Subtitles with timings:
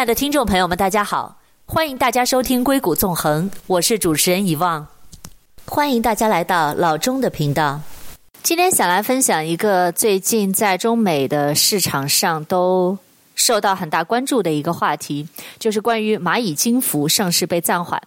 [0.00, 1.36] 亲爱的听众朋友们，大家好，
[1.66, 4.86] 欢迎大家收听《硅谷纵横》，我是主持人遗忘，
[5.66, 7.78] 欢迎大家来到老钟的频道。
[8.42, 12.96] 今天想来分享一个最近在中美的市场上都
[13.34, 18.00] 受到很大关注的一个话题，就是关于蚂蚁金服上市被暂缓。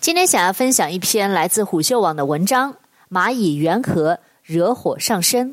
[0.00, 2.72] 今天想要分享一篇来自虎嗅网的文章，
[3.08, 5.50] 《蚂蚁缘何惹火上身》，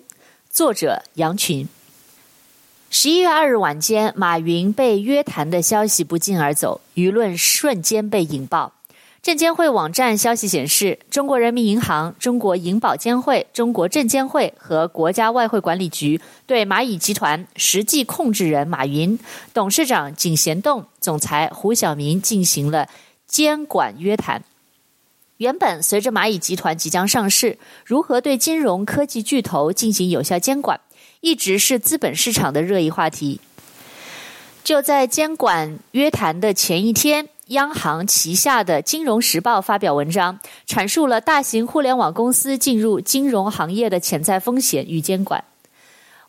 [0.49, 1.69] 作者杨群。
[2.97, 8.71] 十一月二日晚间，马云被约谈的消息不胫而走，舆论瞬间被引爆。
[9.21, 19.19] 证监会网站消息显示，中国人民银行、中国银保监会、中国证监会和国家外汇管理局对蚂蚁集团实际控制人马云、
[19.53, 22.87] 董事长井贤栋、总裁胡晓明进行了
[23.27, 24.41] 监管约谈。
[25.39, 30.79] 原本随着蚂蚁集团即将上市，如何对金融科技巨头进行有效监管，
[31.25, 33.39] 一直是资本市场的热议话题。
[34.63, 45.43] 就在监管约谈的前一天，央行旗下的《金融时报》发表文章，阐述了大型互联网公司进入金融行业的潜在风险与监管。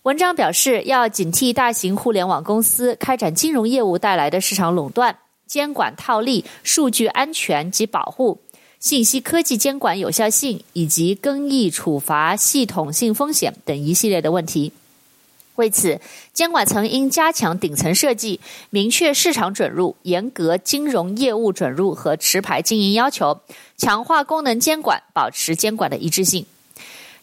[0.04, 8.40] 文章表示，要警惕大型互联网公司开展金融业务带来的市场垄断、监管套利、数据安全及保护、
[8.80, 14.72] 信息科技监管有效性以及更易处罚系统性风险等一系列的问题。
[15.56, 16.00] 为此，
[16.32, 18.40] 监管层应加强顶层设计，
[18.70, 23.40] 明确市场准入，严格金融业务准入和持牌经营要求，
[23.76, 26.46] 强化功能监管，保持监管的一致性。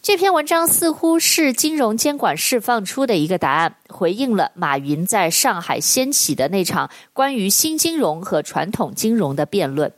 [0.01, 9.93] 这篇文章似乎是金融监管释放出的一个答案，回应了马云在上海掀起的那场关于新金融和传统金融的辩论。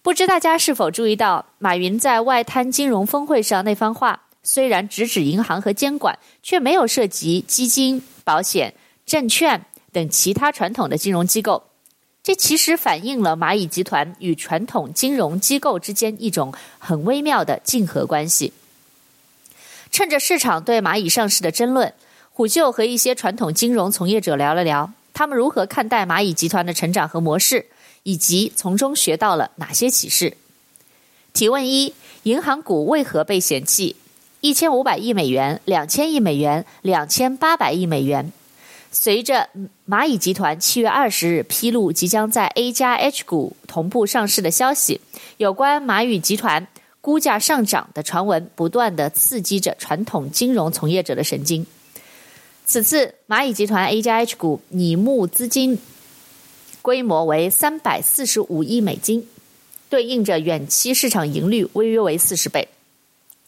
[0.00, 4.22] 不知大家是否注意到，马云在外滩金融峰会上那番话？
[4.42, 8.74] 虽然直指银行和监管，却没有涉及基金、保险、
[9.04, 11.64] 证券等其他传统的金融机构。
[12.22, 18.52] 这其实反映了蚂蚁集团与传统金融机构之间一种很微妙的竞合关系。
[19.90, 21.94] 趁着市场对蚂蚁上市的争论，
[22.30, 27.66] 虎嗅和一些传统金融从业者聊了聊，他们如何看待蚂蚁集团的成长和模式，
[28.02, 30.36] 以及从中学到了哪些启示。
[31.32, 33.96] 提问一：银行股为何被嫌弃？
[34.40, 38.32] 一千五百亿美元、两千亿美元、两千八百亿美元。
[38.92, 39.48] 随着
[39.86, 45.00] 蚂蚁集团七月二十日披露即将在 A 加 H 股同步上市的消息，
[45.38, 46.66] 有关蚂蚁集团
[47.00, 51.66] 估价上涨的传闻不断地刺激着传统金融从业者的神经。
[52.64, 55.78] 此次蚂蚁集团 A 加 H 股拟募资金
[56.80, 59.26] 规模为三百四十五亿美金，
[59.90, 62.68] 对应着远期市场盈率微约为四十倍。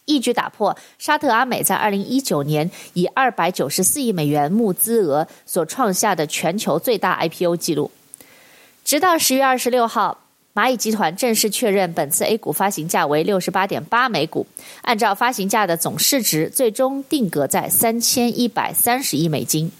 [0.05, 7.91] 一举打破沙特阿美在二零一九年以二百九十四亿美元募资额所创下的全球最大 IPO 记录。
[8.85, 10.19] 直到十月二十六号，
[10.53, 14.47] 蚂蚁集团正式确认本次 A 股发行价为六十八点八每股，
[14.83, 19.71] 按照发行价的总市值，最终定格在三千一百三十亿美金。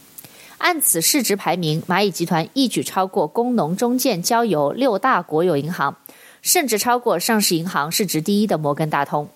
[0.59, 5.97] 按此市值排名，蚂蚁集团一举超过工农中建交油六大国有银行，
[6.43, 9.29] 甚至超过上市银行市值第一的摩根大通。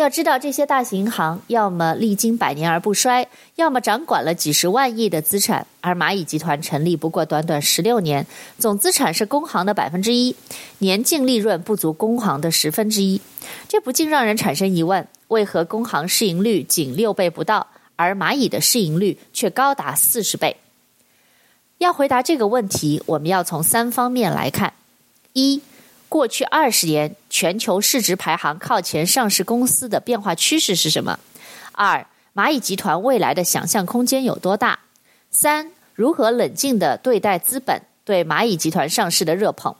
[0.00, 5.66] 要知道，这些大型银行要么历经百年而不衰，要么掌管了几十万亿的资产。
[5.82, 8.26] 而蚂蚁集团成立不过短短十六年，
[8.58, 10.34] 总资产是工行的百分之一，
[10.78, 13.20] 年净利润不足工行的十分之一。
[13.68, 20.56] 这不禁让人产生疑问：为何工行市盈率仅六倍不到，而蚂蚁的市盈率却高达四十倍？
[21.78, 24.72] 要回答这个问题，我们要从三方面来看：
[25.34, 25.60] 一。
[26.10, 31.20] 过去二十年，全球市值排行靠前上市公司的变化趋势是什么？
[31.70, 32.04] 二，
[32.34, 34.80] 蚂蚁集团未来的想象空间有多大？
[35.30, 39.76] 三，如何冷静地对待资本对蚂蚁集团上市的热捧？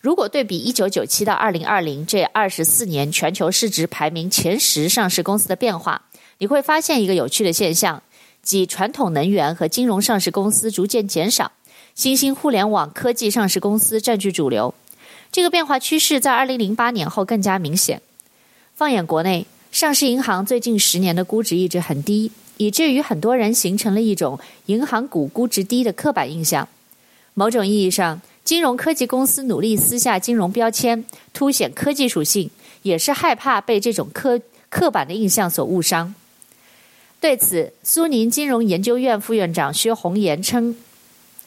[0.00, 6.00] 如果对比一九九七到二零二零这二十四年全球市值排名前十上市公司的变化，
[6.38, 8.02] 你会发现一个有趣的现象，
[8.42, 11.52] 即传统能源和金融上市公司逐渐减少，
[11.94, 14.72] 新兴互联网科技上市公司占据主流。
[15.32, 18.02] 这个变化趋势在二零零八年后更加明显。
[18.74, 26.68] 放眼国内，上市银行最近十年的估值一直很低，以至于很多人形成了一种银行股估值低的刻板印象。
[27.34, 32.50] 某种意义上，金融科技公司努力撕下金融标签，凸显科技属性，
[32.82, 36.12] 也是害怕被这种刻刻板的印象所误伤。
[37.20, 40.74] 对此，苏宁金融研究院副院长薛红岩称。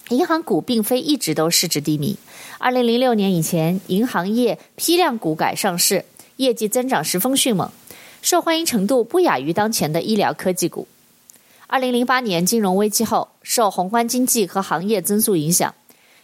[0.10, 2.18] 银行股并非一直都市值低迷。
[2.64, 6.06] 二零零六年以前，银行业批量股改上市，
[6.38, 7.70] 业绩增长十分迅猛，
[8.22, 10.88] 受欢迎程度不亚于当前的医疗科技股。
[11.68, 15.76] 二零零八年金融危机后，受宏观经济和行业增速影响，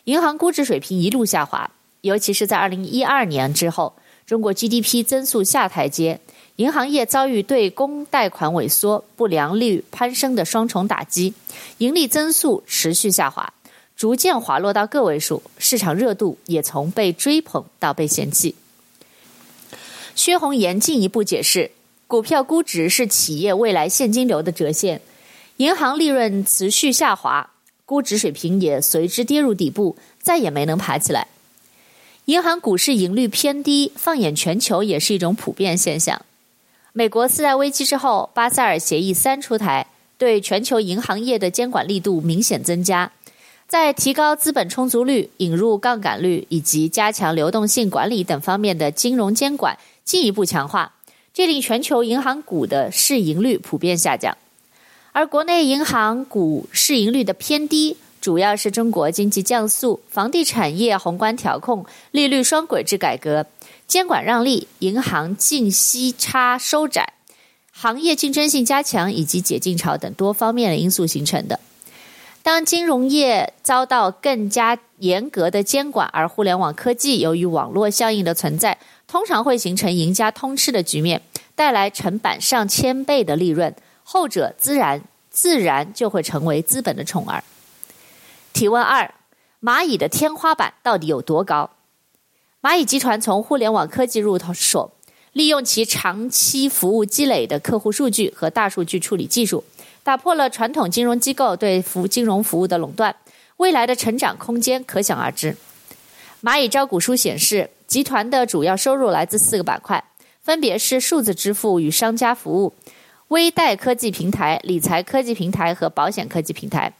[0.06, 1.70] 银行估值水平一路下滑。
[2.00, 3.92] 尤其是在二零一二年之后，
[4.26, 6.22] 中国 GDP 增速下台阶，
[6.56, 11.34] 银行业遭遇对公贷款萎缩、不良率攀升的双重打击，
[11.80, 13.52] 盈利增速持续下滑，
[14.00, 18.56] 逐渐滑落到个位数，市场热度也从被追捧到被嫌弃。
[20.16, 21.72] 薛红岩进一步解释，
[22.08, 25.02] 股票估值是企业未来现金流的折现。
[25.58, 27.50] 银行利润持续下滑，
[27.86, 31.28] 估值水平也随之跌入底部，再也没能爬起来。
[32.24, 36.22] 银行股市盈率偏低，放眼全球也是一种普遍现象。
[36.94, 39.88] 美国次贷危机之后，巴塞尔协议三出台，
[40.18, 43.12] 对全球银行业的监管力度明显增加，
[43.70, 50.92] 在提高资本充足率、引入杠杆率以及加强流动性管理等方面的金融监管进一步强化，
[51.36, 54.36] 这令全球银行股的市盈率普遍下降。
[55.12, 63.46] 而国内银行股市盈率的偏低，主要是中国经济降速、房地产业宏观调控、利率双轨制改革、
[63.86, 67.14] 监管让利、银行净息差收窄、
[67.72, 71.60] 行业竞争性加强以及解禁潮等多方面的因素形成的。
[72.42, 78.78] 当金融业遭到更加严格的监管，而互联网科技由于网络效应的存在，
[79.08, 81.22] 通常会形成赢家通吃的局面，
[81.54, 83.76] 带来成百上千倍的利润。
[84.04, 87.44] 后者自然自然就会成为资本的宠儿。
[88.54, 89.14] 提问二：
[89.62, 91.70] 蚂蚁的天花板到底有多高？
[92.62, 94.94] 蚂蚁集团从互联网科技入手，
[95.34, 99.64] 利用其长期服务积累的客户数据和大数据处理技术，
[100.10, 103.16] 打破了传统金融机构对服金融服务的垄断。
[103.58, 105.56] 未来的成长空间可想而知。
[106.42, 110.04] 蚂蚁招股书显示，集团的主要收入来自四个板块，
[110.42, 112.74] 分别是数字支付与商家服务。
[113.28, 116.92] 微贷科技平台、理财科技平台和保险科技平台，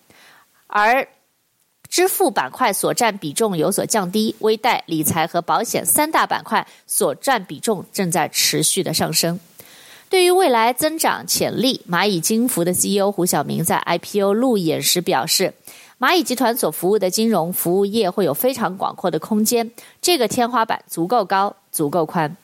[0.68, 1.08] 而
[1.88, 9.40] 支付板块所占比重有所降低，微贷、理财和保险三大板块所占比重正在持续的上升。
[10.10, 15.54] 对于未来增长潜力，蚂蚁金服的 CEO 胡晓明在 IPO 路演时表示，
[16.00, 19.70] 蚂蚁集团所服务的金融服务业会有非常广阔的空间，
[20.02, 22.36] 这个天花板足够高，足够宽。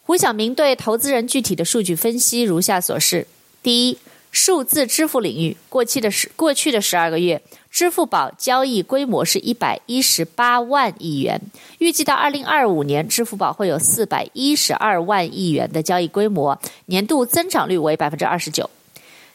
[0.00, 3.26] 胡晓明对投资人具体的数据分析如下所示：
[3.62, 3.98] 第一，
[4.30, 7.42] 数字支付领域，过去的十过去的十二个月，
[7.74, 11.40] 支付宝交易规模是一百一十八万亿元，
[11.78, 16.56] 预计到二零二五年，支付宝会有四百一十二万亿元的交易规模，
[16.86, 18.70] 年度增长率为百分之二十九。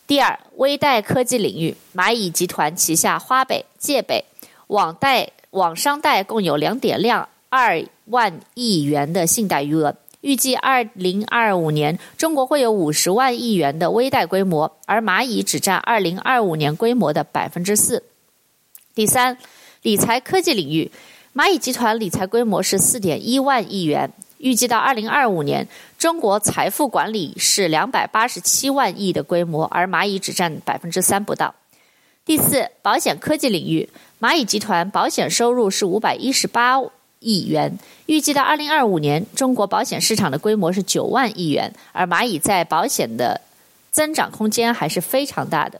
[0.07, 4.23] 第二，微贷科技领域，蚂蚁集团旗下花呗、借呗、
[4.67, 9.93] 网贷、网商贷共有两点两二万亿元的信贷余额。
[10.21, 18.01] 预计二零二五年，中国会有五十万亿元的微贷规模，而蚂蚁只占二零二五年规模的百分之四。
[18.95, 19.37] 第三，
[19.83, 20.91] 理财科技领域，
[21.33, 31.55] 蚂蚁集团理财规模是四点一万亿元，预计到二零二五年，中国财富管理是两百八十七万亿的规模，而蚂蚁只占百分之三不到。
[32.25, 33.89] 第四，保险科技领域，
[34.19, 36.81] 蚂蚁集团保险收入是五百一十八
[37.19, 37.77] 亿元，
[38.07, 43.39] 预计到二零二五年，中国保险市场的规模是九万亿元，而蚂蚁在保险的
[43.91, 45.79] 增长空间还是非常大的。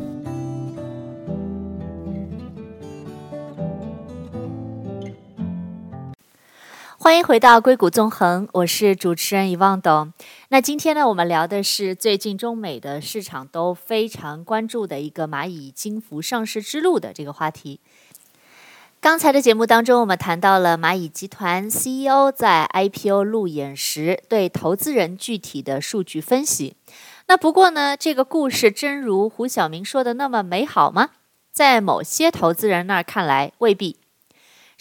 [7.03, 10.13] 欢迎回到硅谷纵横，我是主持人遗忘董。
[10.49, 17.79] 那今天呢，我们聊的是最近中美的市场都非常关注的一个蚂蚁金服上市之路的这个话题。
[18.99, 26.75] 刚才的节目当中，我们谈到了蚂蚁集团 CEO 在 IPO 路演时对投资人具体的数据分析。
[27.25, 31.09] 那不过呢，这个故事真如胡晓明说的那么美好吗？
[31.51, 33.97] 在某些投资人那儿看来，未必。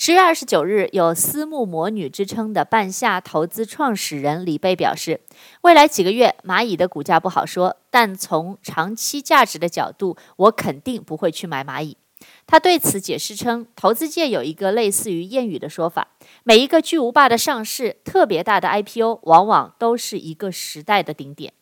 [0.03, 5.21] 十月二十九日，有“私募魔女”之称的半夏投资创始人李贝表示，
[5.61, 11.99] 未来几个月蚂蚁的股价不好说，但从长期价值的角度，我肯定不会去买蚂蚁。
[12.47, 16.09] 他对此解释称，投资界有一个类似于谚语的说法：
[16.45, 21.53] 每一个巨无霸的上市、特别大的 IPO，往往都是一个时代的顶点。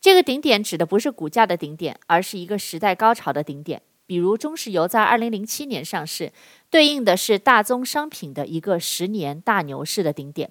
[0.00, 3.82] 这个顶点指的不是股价的顶点，而是一个时代高潮的顶点。
[4.06, 6.32] 比如中石油在二零零七年上市，
[6.70, 10.50] 对应的是大宗商品的一个十年大牛市的顶点。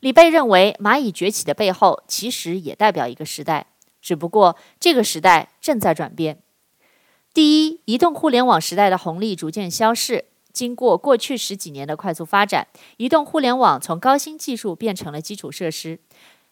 [0.00, 3.66] 李贝认为，蚂蚁崛起的背后其实也代表一个时代，
[4.02, 6.40] 只不过这个时代正在转变。
[7.32, 10.26] 第一，移动互联网时代的红利逐渐消逝。
[10.52, 15.98] 经过过去十几年的快速发展，移动互联网从高新技术变成了基础设施，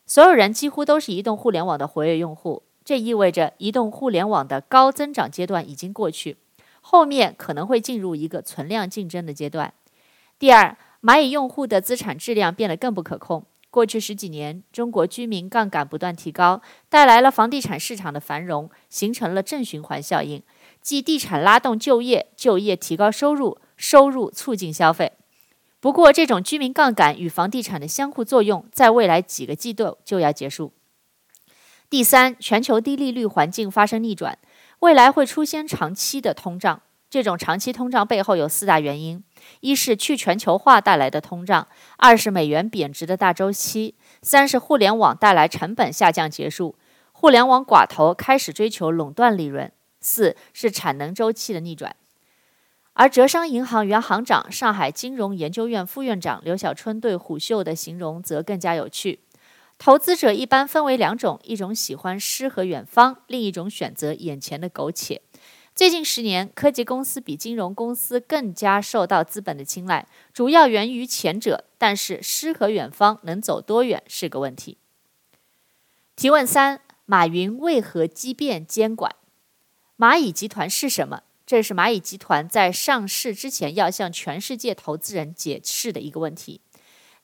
[0.06, 2.64] 所有人几乎都是移动互联网的活跃用户。
[2.84, 6.36] 这意味着移动互联网的高增长阶段已经过去，
[6.80, 9.72] 后面可能会进入一个存量竞争的阶段。
[10.38, 13.44] 第二，蚂蚁用户的资产质量变得更不可控。
[13.70, 16.60] 过去十几年，中国居民杠杆不断提高，
[16.90, 20.42] 带来了房地产市场的繁荣，形成了正循环效应，
[20.82, 25.12] 即地产拉动就业，就业提高收入，收入促进消费。
[25.80, 30.72] 不过，这种居民杠杆与房地产的相互作用，在未来几个季度就要结束。
[31.92, 34.38] 第三，全球低利率环境发生逆转，
[34.78, 36.80] 未来会出现长期的通胀。
[37.10, 39.22] 这种长期通胀背后有四大原因：
[39.60, 41.66] 一是去全球化带来的通胀；
[41.98, 46.76] 二是美元贬值的大周期；三是互联网带来成本下降结束，
[47.12, 49.68] 互联网寡头开始追求垄断利润；
[50.00, 51.94] 四是产能周期的逆转。
[52.94, 59.20] 而浙商银行原行长、上海金融研究院副院长刘小春对虎嗅的形容则更加有趣：
[59.78, 65.20] 投资者一般分为两种，一种喜欢诗和远方，另一种选择眼前的苟且。
[65.74, 71.64] 最近十年，科技公司比金融公司更加受到资本的青睐，主要源于前者。
[71.78, 74.76] 但是，诗和远方能走多远是个问题。
[76.14, 79.16] 提问三：马云为何激变监管？
[79.98, 81.22] 蚂蚁集团是什么？
[81.44, 86.60] 这是蚂蚁集团在上市之前要向全世界投资人解释的一个问题。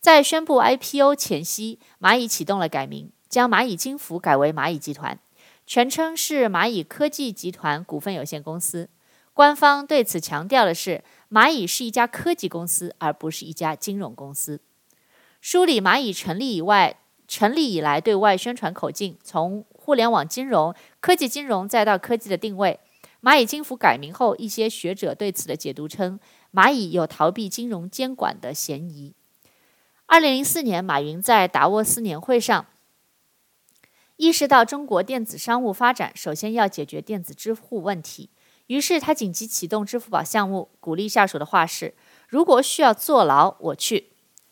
[0.00, 5.18] 在宣布 IPO 前夕，蚂蚁启动了改名，将蚂蚁金服改为蚂蚁集团。
[5.66, 8.88] 全称是蚂蚁科技集团股份有限公司。
[9.34, 14.60] 官方对此强调的是，蚂蚁是一家科技公司，而不是一家金融公司。
[15.40, 22.80] 梳理蚂蚁成立以外，成立以来对外宣传口径，从互联网金融、科技金融再到科技的定位。
[23.20, 26.18] 蚂蚁金服改名后，一些学者对此的解读称，
[26.52, 29.14] 蚂蚁有逃避金融监管的嫌疑。
[30.10, 32.64] 二零零四年，马云在达沃斯年会上。
[34.16, 38.30] 意识到中国电子商务发展首先要解决电子支付问题，
[38.68, 41.92] 于是他紧急启动支付宝项目，鼓励下属的话是
[42.26, 44.08] ：“如果需要坐牢，我去。”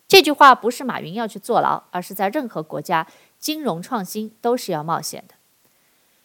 [0.06, 3.06] 这句话不是马云要去坐牢，而是在任何国家，
[3.38, 5.36] 金融创新都是要冒险的。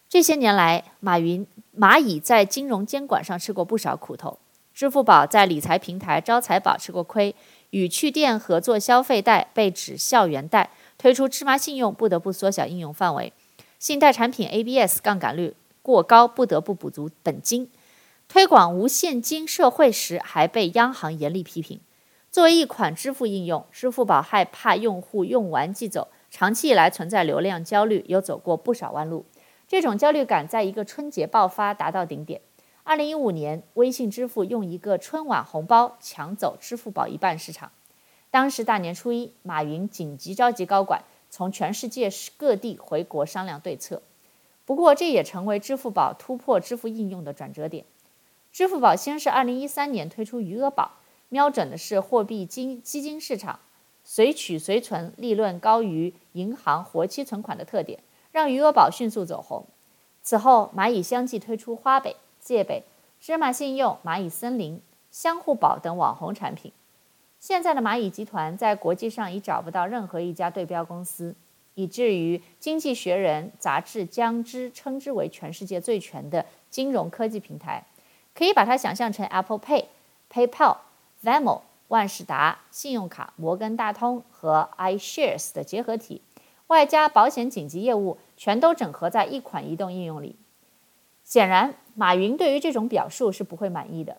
[0.10, 4.40] 这些年来，马云蚂蚁在金融监管上吃过不少苦头，
[4.74, 7.34] 支付宝在理财平台招财宝吃过亏，
[7.72, 10.70] 与趣店合作消费贷被指校园贷。
[10.98, 13.32] 推出芝麻信用，不得不缩小应用范围；
[13.80, 17.66] 信贷产品 ABS 杠杆率过高，不得不补足本金；
[18.28, 21.80] 推广无现金社会时，还被央行严厉批评。
[22.30, 29.26] 作为一款支付应用，支付宝害怕用户用完即走，长期以来存在流量焦虑，有走过不少弯路。
[29.68, 32.42] 这种焦虑感在一个春节爆发，达到顶点。
[32.84, 37.72] 二零一五年，微信支付用一个春晚红包抢走支付宝一半市场。
[38.32, 44.02] 当时大年初一，马云紧急召集高管，从全世界各地回国商量对策。
[44.66, 47.86] 不过，这也成为支付宝突破支付应用的转折点。
[48.52, 50.94] 支付宝先是2013年推出余额宝，
[51.30, 53.60] 瞄准的是货币金基金市场，
[54.04, 58.00] 随取随存，利润高于银行活期存款的特点，
[58.32, 59.68] 让余额宝迅速走红。
[60.24, 62.84] 此后，蚂蚁相继推出花呗、借呗、
[63.20, 64.82] 芝麻信用、蚂蚁森林、
[65.12, 66.74] 相互宝等网红产品。
[67.40, 71.36] 现在的蚂蚁集团在国际上已找不到任何一家对标公司，
[71.76, 77.86] 以至于《经济学人》杂志将之称之为全世界最全的金融科技平台。
[78.34, 79.86] 可以把它想象成 Apple Pay、
[80.32, 80.78] PayPal、
[81.24, 86.22] Venmo、万事达、信用卡、摩根大通和 iShares 的结合体，
[86.68, 90.36] 外加保险紧急业务，全都整合在一款移动应用里。
[91.24, 94.18] 显然，马云对于这种表述是不会满意的。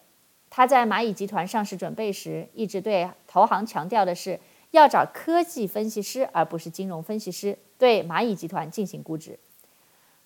[0.48, 4.38] 他在蚂蚁集团上市准备时，一直对投行强调的是
[4.70, 9.38] 要找科技分析师，而不是金融分析师，对蚂蚁集团进行估值。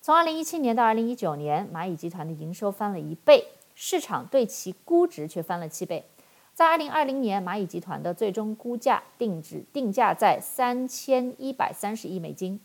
[0.01, 6.05] 从2017年到2019年，蚂蚁集团的营收翻了一倍，市场对其估值却翻了七倍。
[6.53, 12.59] 在2020年，蚂蚁集团的最终估价定值定价在三千一百三十亿美金。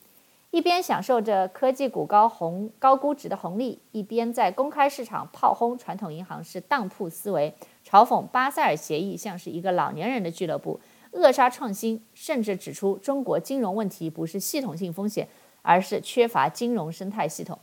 [0.52, 10.78] 一边享受着科技股高红高估值的红利，一边在公开市场炮轰传统银行是当铺思维，嘲讽巴塞尔协议像是一个老年人的俱乐部，
[11.12, 15.26] 扼杀创新，甚至指出中国金融问题不是系统性风险，
[15.62, 17.58] 而是缺乏金融生态系统。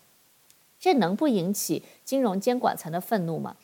[0.80, 3.56] 这能不引起金融监管层的愤怒吗？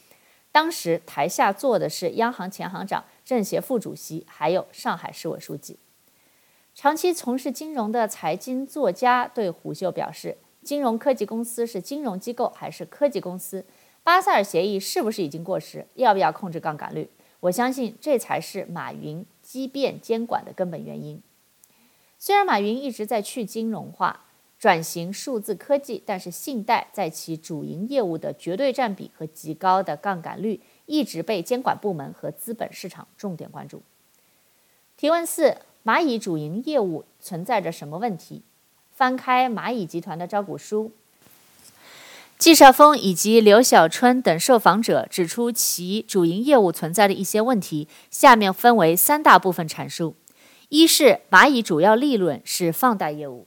[0.51, 5.79] 当时台下坐的是央行前行长、政协副主席，还有上海市委书记。
[6.75, 13.65] 长期从事金融的财经作家对虎嗅表示：“金融科技公司是金融机构还是科技公司？
[14.03, 15.87] 巴塞尔协议是不是已经过时？
[15.93, 17.09] 要不要控制杠杆率？
[17.39, 21.21] 我相信这才是马云激变监管的根本原因。
[22.19, 24.25] 虽然马云一直在去金融化、
[24.59, 33.81] 转型数字科技，但是信贷在其主营业务的绝对占比和极高的杠杆率一直被监管部门和资本市场重点关注。”
[34.97, 35.55] 提问四。
[35.85, 38.41] 蚂蚁主营业务存在着什么问题？
[38.91, 40.91] 翻开蚂蚁集团的招股书，
[42.39, 50.15] 季少峰以及刘小春等受访者指出其主营业务存在的一些问题，下面分为三大部分阐述：
[50.69, 53.45] 一是蚂蚁主要利润是放贷业务。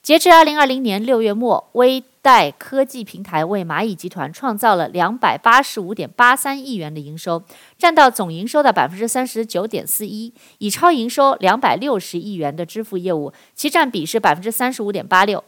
[0.00, 7.42] 截至二零二零年六月末，微贷科技平台为蚂蚁集团创造了两百八十五点八三亿元的营收，
[7.76, 10.32] 占到总营收的百分之三十九点四一。
[10.58, 15.42] 已超营收两百六十亿元的支付业务，其占比是百分之三十五点八六。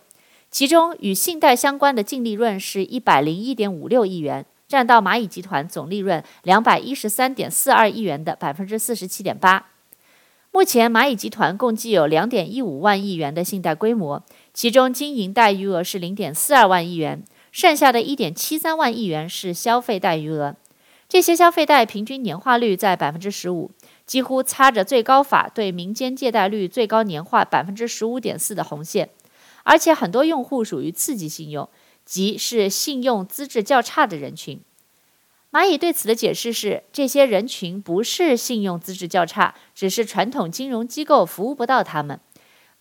[0.51, 9.67] 其中与信贷相关的净利润是一百零一点五六亿元，占到蚂蚁集团总利润两百一十三点四二亿元的百分之四十七点八。
[10.51, 14.23] 目前，蚂蚁集团共计有两点一五万亿元的信贷规模。
[14.55, 20.55] 其中经营贷余额是零点四二万亿元，剩下的一点七三万亿元是消费贷余额。
[21.09, 23.73] 这些消费贷平均年化率在百分之十五，
[24.07, 29.11] 几乎擦着最高法对民间借贷率最高年化百分之十五点四的红线。
[29.65, 31.69] 而且很多用户属于次级信用，
[32.05, 34.61] 即是信用资质较差的人群。
[35.51, 42.21] 蚂蚁对此的解释是，这些人群不是信用资质较差，只是传统金融机构服务不到他们。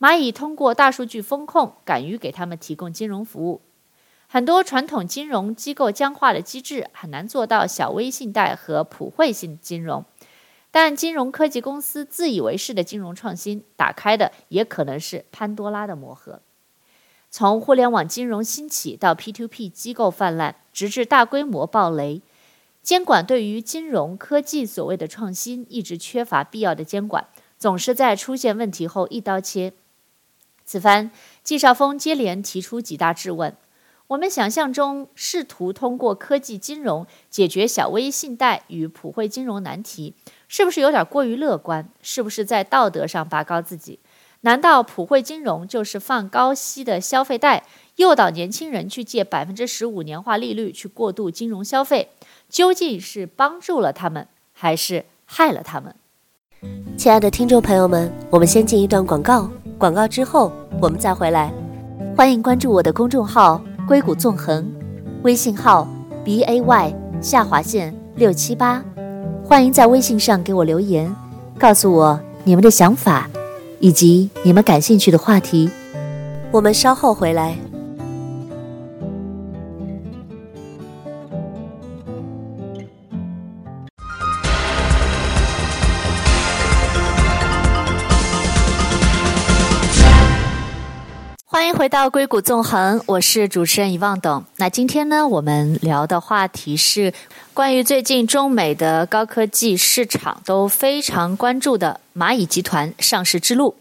[0.04, 3.62] 蚂蚁通过大数据风控，敢于给他们提供金融服务。
[4.28, 10.04] 很多传统金融机构僵化的机制很难做到小微信贷和普惠性金融，
[10.72, 16.42] 但金融科技公司自以为是的金融创新，打开的也可能是潘多拉的魔盒。
[17.30, 22.22] 从互联网金融兴起到 P2P 机构泛滥，直至大规模暴雷，
[22.82, 27.28] 监管对于金融科技所谓的创新，一直缺乏必要的监管，
[27.58, 29.72] 总是在出现问题后一刀切。
[30.66, 31.12] 此番，
[31.44, 33.56] 季少峰接连提出几大质问：
[34.08, 40.14] 我们想象中试图通过科技金融解决小微信贷与普惠金融难题，
[40.48, 41.90] 是不是有点过于乐观？
[42.02, 44.00] 是不是在道德上拔高自己？
[44.42, 47.64] 难道普惠金融就是放高息的消费贷，
[47.96, 52.10] 诱导年轻人去借百分之十五年化利率去过度金融消费？
[52.50, 55.96] 究竟是帮助了他们，还是害了他们？
[56.98, 59.50] 亲爱的听众朋友们，我们先进一段广告。
[59.78, 61.52] 广告之后，我们再回来。
[62.16, 64.72] 欢迎关注我的公众号“硅谷纵横”，
[65.24, 65.88] 微信号
[66.24, 68.84] b a y 下划线六七八。
[69.44, 71.14] 欢迎在微信上给我留言，
[71.60, 73.30] 告诉我你们的想法
[73.80, 75.70] 以及你们感兴趣的话题。
[76.52, 77.58] 我们稍后回来。
[91.76, 94.46] 回到硅谷纵横，我是主持人遗忘董。
[94.58, 97.12] 那今天呢，我们聊的话题是
[97.52, 103.76] 关于最近中美的高科技市场都非常关注的蚂蚁集团上市之路。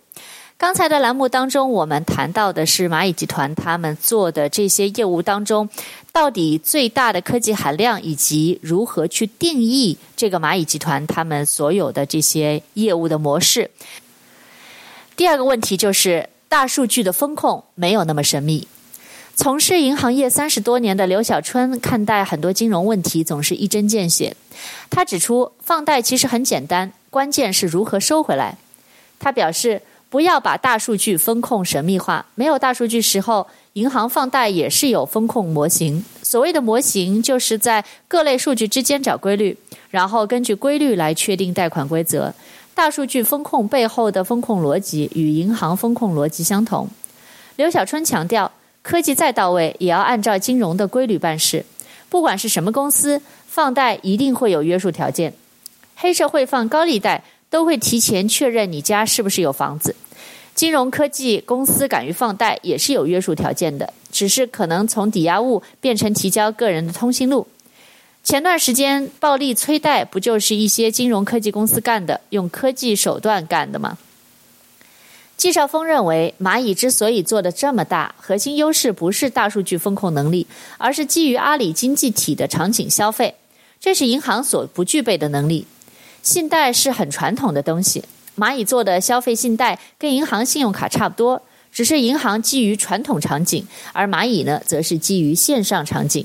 [0.56, 5.68] 刚才的栏目当中，我们谈到的是蚂蚁集团他们做的这些业务当中，
[6.12, 13.70] 到底最大的科技含量，以及如何去定义这个蚂蚁集团他们所有的这些业务的模式。
[15.14, 16.30] 第二个问题就是。
[16.52, 18.68] 大数据的风控没有那么神秘。
[19.34, 24.36] 从事银行业三十多年的刘小春看待很多金融问题总是一针见血。
[24.90, 28.58] 他指出，放贷其实很简单，关键是如何收回来。
[29.18, 32.26] 他表示，不要把大数据风控神秘化。
[32.34, 36.04] 没有大数据时候，银行放贷也是有风控模型。
[36.22, 39.56] 所谓的模型，就是在各类数据之间找规律，
[39.88, 42.34] 然后根据规律来确定贷款规则。
[42.74, 46.88] 大数据风控背后的风控逻辑与银行风控逻辑相同。
[47.56, 48.50] 刘小春强调，
[48.82, 51.64] 科技再到位，也要按照金融的规律办事。
[52.08, 55.32] 不管是什么公司，放贷一定会有约束条件。
[55.94, 59.94] 黑社会放高利贷，都会提前确认你家是不是有房子。
[60.54, 67.46] 金融科技公司敢于放贷，也是有约束条件的，只是可能从抵押物变成提交个人的通讯录。
[68.24, 73.98] 前段时间暴力催贷，不就是一些金融科技公司干的，用科技手段干的吗？
[75.36, 80.46] 季少峰认为，蚂蚁之所以做得这么大，核心优势不是大数据风控能力，
[80.78, 83.34] 而是基于阿里经济体的场景消费，
[83.80, 85.66] 这是银行所不具备的能力。
[86.22, 88.04] 信贷是很传统的东西，
[88.38, 96.24] 蚂蚁做的消费信贷跟银行信用卡差不多，只是银行基于传统场景，而蚂蚁呢，则是基于线上场景。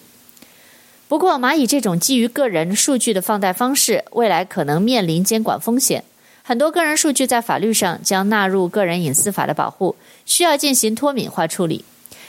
[1.08, 6.04] 不过，蚂蚁这种基于个人数据的放贷方式，未来可能面临监管风险。
[6.44, 11.86] 很多个人数据在法律上将纳入个人隐私法的保护，需要进行脱敏化处理。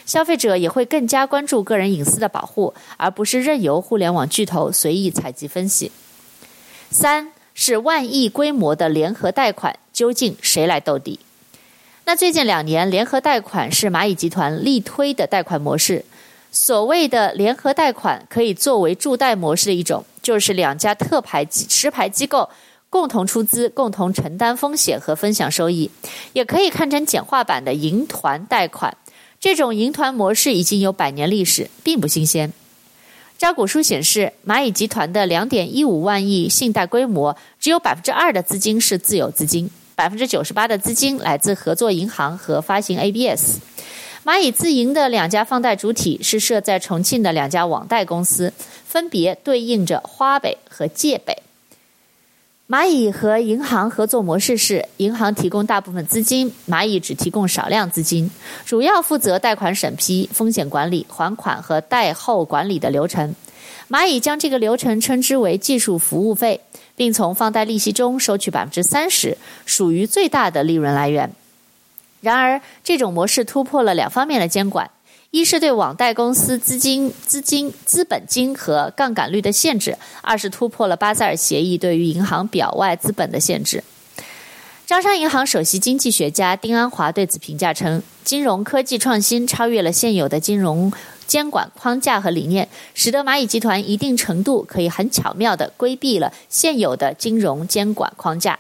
[0.06, 5.90] 消费者也会更加关注个人隐私的保护，而不是任由互联网巨头随意采集分析。
[6.90, 11.18] 三是万亿规模的联合贷款，究竟谁来兜底？
[12.04, 16.04] 那最近两年，联合贷款是蚂蚁集团力推的贷款模式。
[16.50, 22.48] 所谓的联合贷款可以作为助贷模式的一种，就是两家特牌持牌机构
[22.90, 25.90] 共同出资、共同承担风险和分享收益，
[26.32, 28.96] 也可以看成简化版的银团贷款。
[29.38, 32.52] 这种银团模式已经有百年历史，并不新鲜。
[33.36, 43.58] 招股书显示，蚂蚁集团的两点一五万亿信贷规模，只有百分之二的资金是自有资金，百分之九十八的资金来自合作银行和发行 ABS。
[44.28, 48.52] 蚂蚁自营的两家放贷主体是设在重庆的两家网贷公司，
[48.86, 51.42] 分别对应着花呗和借呗。
[52.68, 58.30] 蚂蚁和银行合作模式是，银行提供大部分资金，蚂蚁只提供少量资金，
[58.66, 63.34] 主要负责贷款审批、风险管理、还款和贷后管理的流程。
[63.88, 66.60] 蚂蚁将这个流程称之为技术服务费，
[66.94, 71.32] 并从放贷利息中收取百分之三十，属于最大的利润来源。
[72.20, 74.90] 然而，这种模式突破了两方面的监管：
[75.30, 83.84] 一是对网贷公司资金、资金、资本金和杠杆率的限制；二是突破了巴塞尔协议对于银行表外资本的限制。
[84.86, 90.90] 招商银行首席经济学家丁安华对此评价称：“金融科技创新超越了现有的金融
[91.26, 98.58] 监管框架和理念，使得蚂蚁集团一定程度可以很巧妙地规避了现有的金融监管框架。”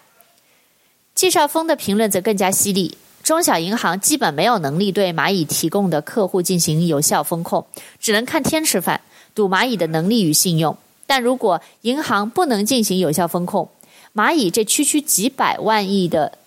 [1.16, 2.98] 季少峰的评论则更加犀利。
[3.28, 7.66] 中小银行基本没有能力对蚂蚁提供的客户进行有效风控，
[8.00, 9.02] 只能看天吃饭，
[9.34, 10.74] 赌蚂蚁的能力与信用。
[11.06, 13.68] 但如果银行不能进行有效风控，
[14.14, 16.38] 蚂蚁这区区几百万亿的、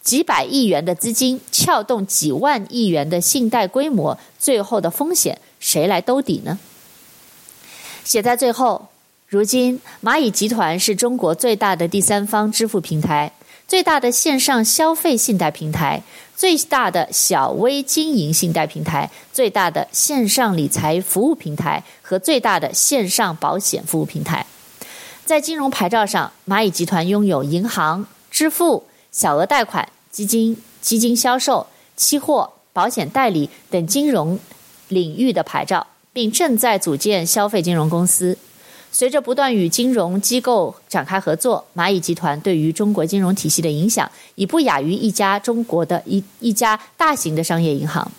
[0.00, 6.58] 几百亿元的资金，撬动几万亿元的信贷规模，最后的风险谁来兜底呢？
[8.04, 8.88] 写在最后，
[9.28, 13.30] 如今蚂蚁集团是中国最大的第三方支付平台。
[13.72, 16.02] 最大的线上消费信贷平台，
[16.36, 24.44] 最大的小微经营信贷平台，最大的线上理财服务平台和最大的线上保险服务平台。
[25.24, 34.38] 在金融牌照上，蚂蚁集团拥有银行、支付、小额贷款、基金、基金销售、期货、保险代理等金融
[34.88, 38.36] 领域的牌照，并正在组建消费金融公司。
[38.94, 48.12] 随着不断与金融机构展开合作，蚂蚁集团对于中国金融体系的影响已不亚于一家中国的一一家大型的商业银行。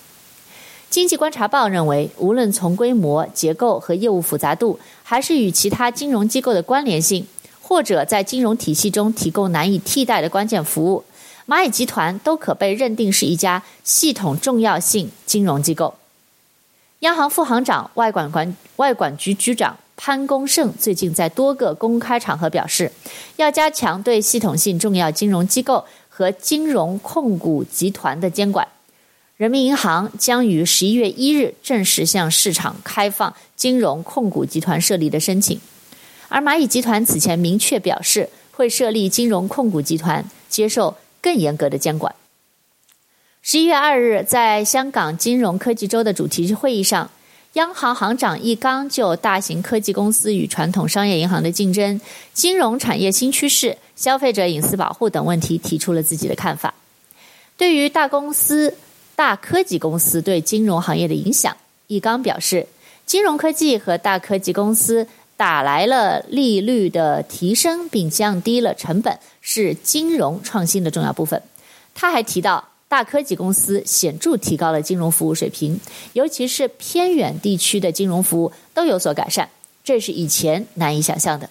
[0.90, 7.28] 经济观察报认为，无论从规模、结构和业务复杂度，还是与其他金融机构的关联性，
[7.62, 11.04] 或者在金融体系中提供难以替代的关键服务，
[11.48, 15.94] 蚂蚁集团都可被认定是一家系统重要性金融机构。
[17.02, 19.78] 央行副行长、外管管外管局局长。
[19.96, 22.92] 潘功胜最近在多个公开场合表示，
[23.38, 28.68] 要加强对系统性重要金融机构和金融控股集团的监管。
[29.38, 35.60] 人民银行将于十一月一日正式向市场开放金融控股集团设立的申请，
[36.28, 42.14] 而蚂蚁集团此前明确表示会设立金融控股集团，接受更严格的监管。
[43.42, 47.10] 十一月二日，在香港金融科技周的主题会议上。
[47.54, 52.02] 央行行长易纲就大型科技公司与传统商业银行的竞争、
[52.34, 56.74] 金融产业新趋势、消费者隐私保护等问题提出了自己的看法。
[57.56, 58.76] 对于大公司、
[59.16, 62.66] 大科技公司对金融行业的影响，易纲表示，
[63.06, 71.44] 金融科技和大科技公司打来了利率的提升，并降低了成本，是金融创新的重要部分。
[71.94, 72.70] 他还提到。
[72.94, 75.80] 大科技公司显著提高了金融服务水平，
[76.14, 79.50] 尤其是偏远地区的金融服务都有所改善，
[79.84, 81.50] 这是以前难以想象的。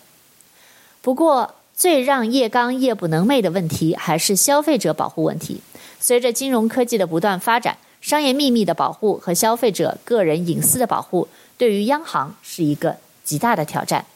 [1.00, 5.60] 不过，最让叶刚夜不能寐的问题还是消费者保护问题。
[5.98, 11.26] 随着金融科技的不断发展，商业秘密的保护和消费者个人隐私的保护，
[11.58, 14.06] 对于央行是一个极大的挑战。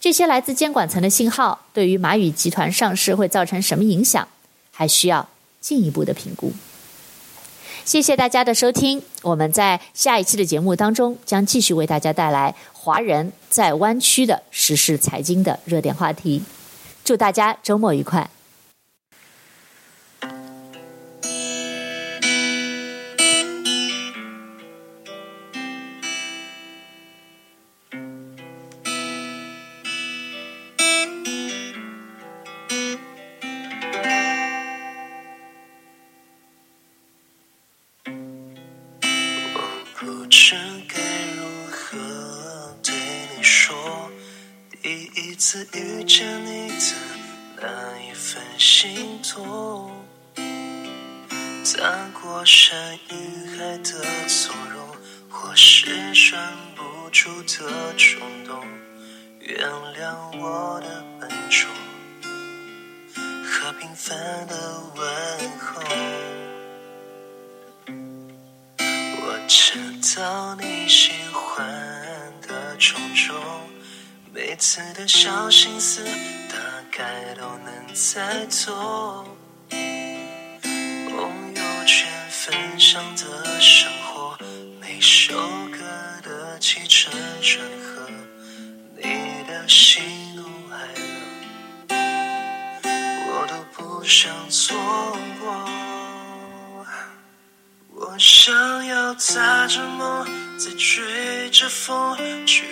[0.00, 4.26] 这些来自监管层的信号，对于蚂蚁集团上市会造成什么影响，
[4.72, 5.28] 还需要
[5.66, 6.52] 进一步的评估。
[7.84, 16.40] 谢谢大家的收听，我们在下一期的节目当中将继续为大家带来华人在湾区的时事财经的热点话题。
[17.04, 18.30] 祝大家周末愉快！
[45.72, 46.94] 遇见你的
[47.62, 49.90] 那一份心动，
[50.36, 54.88] 踏过山与海的从容，
[55.30, 56.38] 或是忍
[56.74, 58.64] 不住的冲动，
[59.40, 59.58] 原
[59.98, 61.70] 谅我的笨拙
[63.44, 66.45] 和平凡的问候。
[74.56, 76.02] 每次的小心思
[76.48, 76.56] 大
[76.90, 79.22] 概都能猜透。
[82.30, 84.38] 分享的生活，
[84.80, 85.36] 每首
[85.70, 85.80] 歌
[86.22, 88.08] 的起承转合，
[88.96, 89.02] 你
[89.46, 90.00] 的喜
[90.34, 90.42] 怒
[90.72, 90.78] 哀
[91.88, 91.98] 乐，
[93.28, 94.74] 我都不想错
[95.38, 95.52] 过。
[97.94, 100.24] 我想要踏着梦，
[100.56, 102.16] 再追着风，
[102.46, 102.64] 去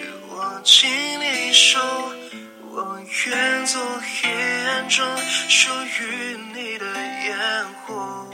[0.65, 0.89] 请
[1.21, 1.79] 你手。
[2.71, 4.31] 我愿做黑
[4.65, 5.07] 暗中
[5.49, 7.39] 属于你的烟
[7.87, 8.25] 火。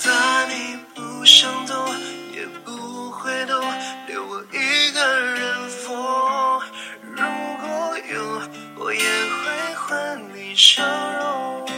[0.00, 1.76] 怕你不想懂，
[2.32, 3.62] 也不会懂，
[4.06, 6.62] 留我一个人疯。
[7.02, 7.22] 如
[7.60, 8.42] 果有，
[8.76, 10.82] 我也会还你笑
[11.18, 11.68] 容。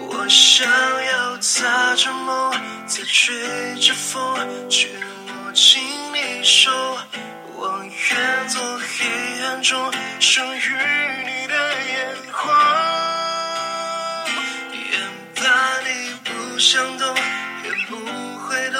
[0.00, 2.52] 我想要踏着梦，
[2.86, 5.82] 再追着风，去握紧
[6.44, 6.70] 手。
[7.56, 10.76] 我愿做黑暗中属于
[11.24, 12.52] 你的烟火。
[16.22, 17.16] 不想懂，
[17.64, 18.78] 也不会懂，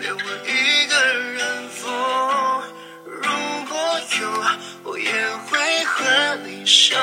[0.00, 1.82] 留我一个人疯。
[3.04, 3.28] 如
[3.68, 3.76] 果
[4.18, 4.22] 有，
[4.84, 5.12] 我也
[5.46, 6.98] 会和你相